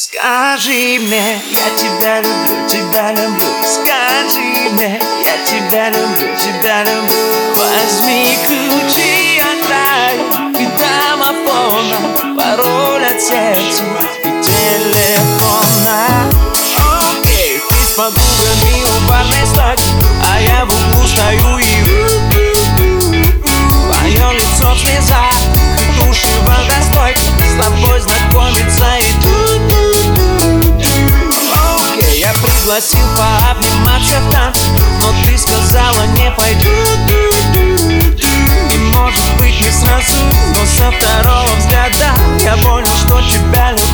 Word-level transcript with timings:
Скажи 0.00 1.00
мне, 1.00 1.42
я 1.50 1.70
тебя 1.76 2.20
люблю, 2.20 2.68
тебя 2.68 3.10
люблю. 3.10 3.46
Скажи 3.64 4.70
мне, 4.70 5.00
я 5.24 5.44
тебя 5.44 5.90
люблю, 5.90 6.36
тебя 6.36 6.84
люблю. 6.84 7.16
Возьми 7.56 8.28
ключи 8.46 9.40
от 9.40 9.68
рая 9.68 10.52
и 10.56 10.68
домофона 10.78 11.98
Пароль 12.36 13.06
от 13.06 13.20
сердца 13.20 13.82
пригласил 32.78 33.06
пообниматься 33.16 34.20
танце 34.30 34.70
Но 35.00 35.12
ты 35.24 35.36
сказала 35.36 36.06
не 36.16 36.30
пойду 36.30 36.68
И 38.72 38.78
может 38.94 39.36
быть 39.38 39.60
не 39.60 39.70
сразу 39.70 40.22
Но 40.56 40.64
со 40.64 40.90
второго 40.92 41.48
взгляда 41.58 42.12
я 42.40 42.56
понял, 42.58 42.86
что 42.86 43.20
тебя 43.22 43.72
люблю 43.72 43.87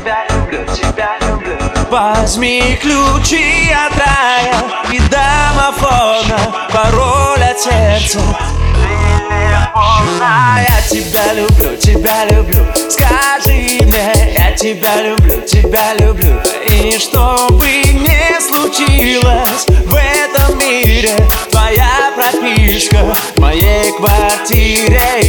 тебя 0.00 1.18
Возьми 1.90 2.78
ключи 2.80 3.70
от 3.72 3.96
рая 3.98 4.54
и 4.92 4.98
домофона 5.08 6.38
Пароль 6.72 7.42
от 7.42 7.60
сердца. 7.60 8.20
Я 10.20 10.80
тебя 10.88 11.32
люблю, 11.34 11.76
тебя 11.76 12.24
люблю. 12.26 12.66
Скажи 12.88 13.78
мне, 13.82 14.34
я 14.38 14.52
тебя 14.52 15.02
люблю, 15.02 15.40
тебя 15.42 15.94
люблю. 15.98 16.40
И 16.68 16.98
что 16.98 17.48
бы 17.50 17.66
ни 17.66 18.40
случилось 18.40 19.66
в 19.66 19.94
этом 19.94 20.58
мире 20.58 21.14
Твоя 21.50 22.12
прописка 22.16 23.14
в 23.34 23.40
моей 23.40 23.92
квартире 23.92 25.19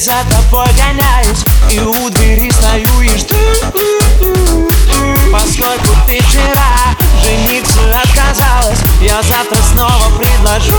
за 0.00 0.24
тобой 0.30 0.66
гоняюсь 0.78 1.44
И 1.70 1.78
у 1.78 2.08
двери 2.08 2.50
стою 2.50 3.02
и 3.02 3.08
жду. 3.18 3.34
Поскольку 5.30 5.94
ты 6.06 6.18
вчера 6.22 6.96
жениться 7.22 7.80
отказалась 8.02 8.78
Я 9.02 9.20
завтра 9.22 9.58
снова 9.70 10.10
предложу. 10.16 10.72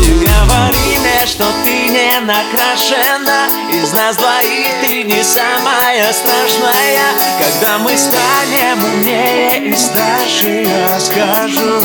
Не 0.00 0.26
говори 0.26 0.98
мне, 0.98 1.26
что 1.26 1.44
ты 1.62 1.88
не 1.90 2.18
накрашена 2.20 3.46
Из 3.72 3.92
нас 3.92 4.16
двоих 4.16 4.66
ты 4.84 5.04
не 5.04 5.22
самая 5.22 6.12
страшная. 6.12 7.12
Когда 7.38 7.78
мы 7.78 7.96
станем 7.96 8.84
умнее 8.84 9.70
и 9.70 9.76
старше 9.76 10.66
Я 10.66 10.98
скажу, 10.98 11.80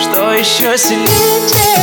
что 0.00 0.32
еще 0.32 0.78
сильнее 0.78 1.79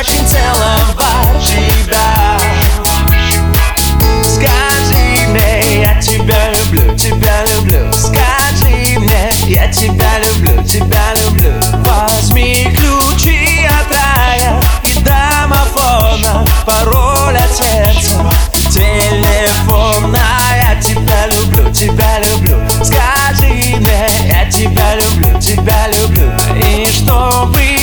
очень-очень 0.00 0.26
целовать 0.26 1.44
тебя 1.44 2.38
Скажи 4.24 5.28
мне, 5.28 5.82
я 5.82 6.00
тебя 6.00 6.50
люблю, 6.50 6.96
тебя 6.96 7.44
люблю. 7.54 7.92
Скажи 7.92 8.98
мне, 8.98 9.30
я 9.46 9.70
тебя 9.70 10.10
люблю, 10.18 10.64
тебя 10.64 11.12
люблю. 11.22 11.52
Возьми 11.84 12.74
ключи 12.74 13.66
от 13.66 13.92
рая 13.94 14.60
и 14.84 14.94
домофона 15.00 16.46
Пароль 16.64 17.36
от 17.36 17.54
сердца, 17.54 18.30
телефона 18.70 20.18
Я 20.56 20.80
тебя 20.80 21.26
люблю, 21.26 21.70
тебя 21.72 22.20
люблю. 22.20 22.58
Скажи 22.82 23.76
мне, 23.76 24.08
я 24.24 24.50
тебя 24.50 24.94
люблю, 24.94 25.38
тебя 25.40 25.88
люблю. 25.88 26.32
И 26.56 26.86
чтобы 26.90 27.79